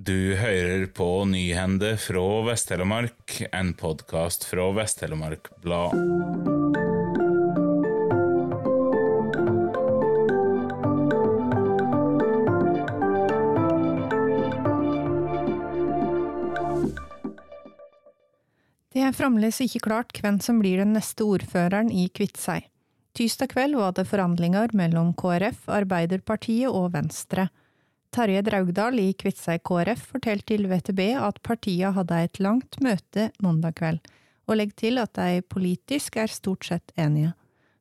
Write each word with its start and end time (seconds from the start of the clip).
Du 0.00 0.34
hører 0.36 0.86
på 0.96 1.06
Nyhende 1.28 1.90
fra 2.00 2.22
Vest-Telemark, 2.46 3.34
en 3.52 3.74
podkast 3.76 4.46
fra 4.48 4.70
Vest-Telemark 4.72 5.50
Blad. 5.60 5.92
Det 18.88 19.04
er 19.04 19.12
fremdeles 19.12 19.60
ikke 19.60 19.84
klart 19.84 20.16
hvem 20.16 20.40
som 20.40 20.64
blir 20.64 20.80
den 20.80 20.96
neste 20.96 21.28
ordføreren 21.28 21.92
i 21.92 22.08
Kviteseid. 22.08 22.70
Tirsdag 23.12 23.52
kveld 23.52 23.76
var 23.76 23.92
det 24.00 24.08
forhandlinger 24.08 24.72
mellom 24.72 25.12
KrF, 25.12 25.66
Arbeiderpartiet 25.68 26.72
og 26.72 26.94
Venstre. 26.96 27.50
Tarjei 28.10 28.42
Draugdal 28.42 28.96
i 28.98 29.12
Kviteseid 29.14 29.62
KrF 29.62 30.00
fortalte 30.12 30.48
til 30.50 30.64
VTB 30.66 31.00
at 31.22 31.36
partiet 31.46 31.94
hadde 31.94 32.16
et 32.26 32.40
langt 32.42 32.80
møte 32.82 33.28
mandag 33.38 33.76
kveld, 33.78 34.00
og 34.50 34.56
legger 34.58 34.78
til 34.82 34.98
at 34.98 35.12
de 35.14 35.44
politisk 35.46 36.18
er 36.18 36.26
stort 36.26 36.66
sett 36.66 36.90
enige. 36.98 37.36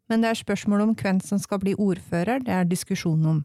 Men 0.05 0.21
det 0.21 0.29
er 0.29 0.37
spørsmål 0.37 0.83
om 0.83 0.91
hvem 0.99 1.21
som 1.25 1.41
skal 1.41 1.61
bli 1.63 1.73
ordfører 1.73 2.43
det 2.45 2.53
er 2.53 2.69
diskusjon 2.69 3.25
om. 3.25 3.39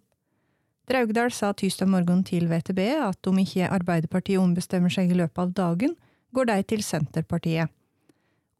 Draugdal 0.84 1.32
sa 1.32 1.54
tirsdag 1.56 1.88
morgen 1.88 2.20
til 2.28 2.50
VTB 2.52 2.82
at 3.06 3.32
om 3.32 3.40
ikke 3.40 3.70
Arbeiderpartiet 3.72 4.42
ombestemmer 4.42 4.92
seg 4.92 5.08
i 5.08 5.16
løpet 5.16 5.40
av 5.40 5.56
dagen, 5.56 5.96
går 6.36 6.50
de 6.52 6.58
til 6.68 6.84
Senterpartiet. 6.84 7.72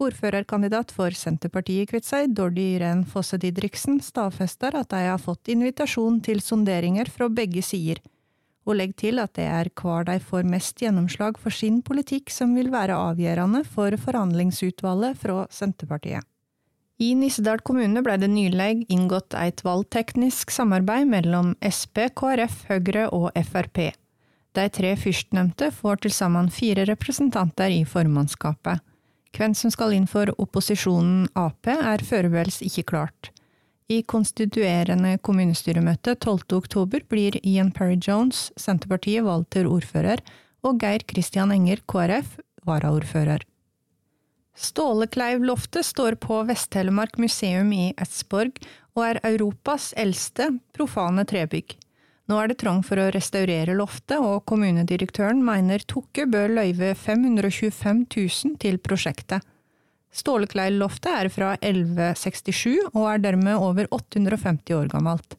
Ordførerkandidat 0.00 0.96
for 0.96 1.12
Senterpartiet 1.12 1.84
i 1.84 1.92
Kviteseid, 1.92 2.32
Dordi 2.32 2.78
Ren 2.80 3.04
Fosse 3.04 3.36
Didriksen, 3.36 4.00
stadfester 4.00 4.80
at 4.80 4.88
de 4.96 5.04
har 5.10 5.20
fått 5.20 5.52
invitasjon 5.52 6.22
til 6.24 6.40
sonderinger 6.40 7.12
fra 7.12 7.28
begge 7.28 7.60
sider, 7.62 8.00
og 8.64 8.78
legger 8.78 9.00
til 9.00 9.20
at 9.22 9.34
det 9.36 9.46
er 9.48 9.70
hver 9.76 10.06
de 10.08 10.18
får 10.20 10.46
mest 10.48 10.80
gjennomslag 10.80 11.38
for 11.40 11.54
sin 11.54 11.82
politikk 11.84 12.32
som 12.32 12.54
vil 12.56 12.70
være 12.72 12.96
avgjørende 12.96 13.64
for 13.68 13.96
forhandlingsutvalget 14.00 15.20
fra 15.20 15.44
Senterpartiet. 15.52 16.24
I 17.02 17.10
Nissedal 17.18 17.58
kommune 17.66 18.04
ble 18.06 18.14
det 18.22 18.30
nylig 18.30 18.86
inngått 18.92 19.34
et 19.34 19.64
valgteknisk 19.66 20.52
samarbeid 20.54 21.08
mellom 21.10 21.52
Sp, 21.66 22.06
KrF, 22.14 22.68
Høyre 22.70 23.08
og 23.10 23.32
Frp. 23.34 23.88
De 24.54 24.66
tre 24.70 24.92
førstnevnte 24.94 25.72
får 25.74 26.04
til 26.04 26.14
sammen 26.14 26.50
fire 26.54 26.86
representanter 26.86 27.74
i 27.74 27.82
formannskapet. 27.82 28.78
Hvem 29.34 29.56
som 29.58 29.72
skal 29.74 29.96
inn 29.96 30.06
for 30.06 30.30
opposisjonen 30.38 31.26
Ap, 31.34 31.66
er 31.66 32.04
foreløpig 32.06 32.70
ikke 32.70 32.86
klart. 32.92 33.32
I 33.92 33.98
konstituerende 34.08 35.18
kommunestyremøte 35.20 36.14
12. 36.16 36.56
oktober 36.56 37.02
blir 37.04 37.36
Ian 37.44 37.68
Perry 37.68 37.98
Jones, 38.00 38.46
Senterpartiet, 38.56 39.26
valgt 39.26 39.50
til 39.52 39.68
ordfører, 39.68 40.22
og 40.64 40.78
Geir 40.80 41.04
Christian 41.04 41.52
Enger, 41.52 41.82
KrF, 41.84 42.38
varaordfører. 42.64 43.44
Stålekleivloftet 44.56 45.84
står 45.84 46.16
på 46.22 46.40
Vest-Telemark 46.48 47.18
museum 47.20 47.72
i 47.76 47.90
Eidsborg 47.92 48.56
og 48.94 49.04
er 49.04 49.20
Europas 49.34 49.92
eldste 50.00 50.48
profane 50.72 51.26
trebygg. 51.28 51.76
Nå 52.30 52.38
er 52.40 52.48
det 52.48 52.62
trang 52.62 52.80
for 52.86 52.96
å 52.96 53.10
restaurere 53.12 53.74
loftet, 53.76 54.16
og 54.16 54.46
kommunedirektøren 54.48 55.42
mener 55.44 55.84
Tokke 55.84 56.24
bør 56.30 56.54
løyve 56.56 56.94
525 56.96 58.06
000 58.16 58.56
til 58.62 58.80
prosjektet. 58.80 59.44
Stålekleiv-loftet 60.14 61.10
er 61.10 61.30
fra 61.32 61.54
1167 61.58 62.92
og 62.92 63.08
er 63.10 63.24
dermed 63.24 63.58
over 63.58 63.88
850 63.90 64.76
år 64.76 64.92
gammelt. 64.92 65.34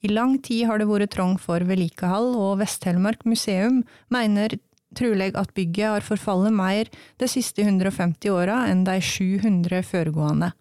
I 0.00 0.08
lang 0.12 0.38
tid 0.44 0.64
har 0.68 0.78
det 0.78 0.86
vært 0.88 1.12
trang 1.16 1.34
for 1.42 1.64
vedlikehold, 1.66 2.36
og 2.38 2.60
Vest-Telemark 2.60 3.24
museum 3.26 3.82
mener 4.14 4.54
trolig 4.96 5.32
at 5.36 5.52
bygget 5.56 5.98
har 5.98 6.06
forfallet 6.06 6.54
mer 6.54 6.88
de 7.20 7.28
siste 7.28 7.64
150 7.66 8.30
åra 8.32 8.62
enn 8.70 8.84
de 8.86 8.96
700 9.02 9.82
foregående. 9.84 10.52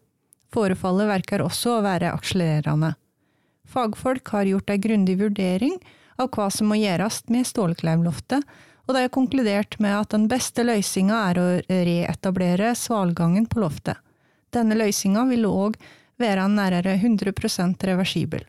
Forefallet 0.53 1.11
verker 1.11 1.43
også 1.45 1.77
å 1.77 1.83
være 1.85 2.11
akselererende. 2.15 2.95
Fagfolk 3.67 4.31
har 4.33 4.47
gjort 4.47 4.71
ei 4.71 4.79
grundig 4.81 5.17
vurdering 5.19 5.75
av 6.17 6.31
hva 6.33 6.47
som 6.51 6.71
må 6.71 6.79
gjøres 6.79 7.21
med 7.31 7.47
Stålkleivloftet, 7.47 8.43
og 8.87 8.95
de 8.95 9.03
har 9.03 9.13
konkludert 9.13 9.77
med 9.83 9.93
at 9.93 10.13
den 10.15 10.27
beste 10.31 10.63
løsninga 10.63 11.21
er 11.29 11.39
å 11.39 11.47
reetablere 11.67 12.73
svalgangen 12.79 13.47
på 13.51 13.59
loftet. 13.59 13.99
Denne 14.55 14.77
løsninga 14.79 15.25
vil 15.27 15.47
òg 15.49 15.75
være 16.17 16.47
nærmere 16.49 16.95
100% 16.95 17.83
reversibel. 17.89 18.45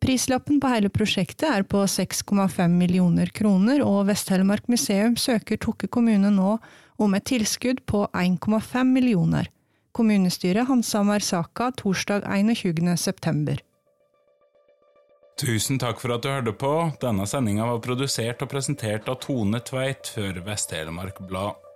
Prislappen 0.00 0.60
på 0.60 0.68
hele 0.72 0.88
prosjektet 0.92 1.48
er 1.48 1.64
på 1.68 1.82
6,5 1.84 2.72
millioner 2.72 3.32
kroner, 3.36 3.82
og 3.84 4.06
Vest-Telemark 4.08 4.68
museum 4.72 5.16
søker 5.20 5.60
Tokke 5.60 5.90
kommune 5.92 6.30
nå 6.32 6.54
om 7.00 7.16
et 7.16 7.26
tilskudd 7.28 7.82
på 7.88 8.06
1,5 8.16 8.94
millioner. 8.94 9.50
Kommunestyret 9.92 10.68
handsamer 10.68 11.24
saka 11.24 11.68
torsdag 11.76 12.24
21. 12.24 12.96
Tusen 15.40 15.78
takk 15.80 16.02
for 16.02 16.12
at 16.12 16.20
du 16.20 16.28
hørte 16.28 16.52
på. 16.52 16.70
Denne 17.00 17.24
sendinga 17.24 17.64
var 17.64 17.80
produsert 17.80 18.42
og 18.44 18.50
presentert 18.52 19.08
av 19.08 19.22
Tone 19.24 19.62
Tveit 19.64 20.10
for 20.12 20.36
Vest-Telemark 20.44 21.22
Blad. 21.30 21.69